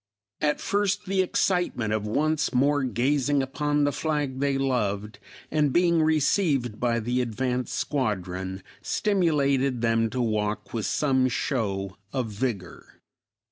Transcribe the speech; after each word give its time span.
At 0.41 0.59
first 0.59 1.05
the 1.05 1.21
excitement 1.21 1.93
of 1.93 2.07
once 2.07 2.55
more 2.55 2.81
gazing 2.83 3.43
upon 3.43 3.83
the 3.83 3.91
flag 3.91 4.39
they 4.39 4.57
loved, 4.57 5.19
and 5.51 5.71
being 5.71 6.01
received 6.01 6.79
by 6.79 6.99
the 6.99 7.21
advanced 7.21 7.75
squadron, 7.75 8.63
stimulated 8.81 9.81
them 9.81 10.09
to 10.09 10.19
walk 10.19 10.73
with 10.73 10.87
some 10.87 11.27
show 11.29 11.97
of 12.11 12.29
vigor. 12.31 12.99